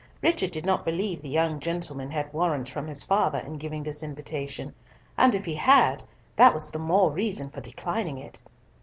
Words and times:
Richard 0.23 0.49
did 0.49 0.65
not 0.65 0.83
believe 0.83 1.21
the 1.21 1.29
young 1.29 1.59
gentleman 1.59 2.09
had 2.09 2.33
warrant 2.33 2.67
from 2.67 2.87
his 2.87 3.03
father 3.03 3.37
in 3.37 3.59
giving 3.59 3.83
this 3.83 4.01
invitation, 4.01 4.73
and 5.15 5.35
if 5.35 5.45
he 5.45 5.53
had, 5.53 6.03
that 6.37 6.55
was 6.55 6.71
the 6.71 6.79
more 6.79 7.11
reason 7.11 7.51
for 7.51 7.61
declining 7.61 8.17
it. 8.17 8.41